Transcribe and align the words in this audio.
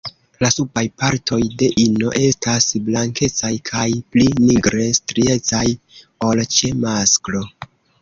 La 0.43 0.47
subaj 0.53 0.83
partoj 1.01 1.39
de 1.63 1.67
ino 1.83 2.13
estas 2.29 2.67
blankecaj 2.89 3.53
kaj 3.73 3.87
pli 4.17 4.27
nigre 4.49 4.91
striecaj 5.03 5.65
ol 6.31 6.47
ĉe 6.61 6.77
masklo. 6.85 7.49